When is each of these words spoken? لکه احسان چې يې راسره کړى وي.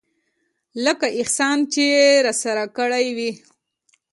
لکه 0.85 1.07
احسان 1.19 1.57
چې 1.73 1.81
يې 1.93 2.05
راسره 2.25 2.65
کړى 2.77 3.05
وي. 3.17 3.31